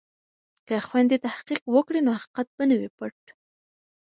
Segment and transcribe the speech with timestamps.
[0.67, 3.15] که خویندې تحقیق وکړي نو حقیقت به نه وي پټ.